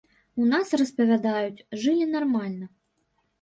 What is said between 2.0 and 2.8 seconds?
нармальна.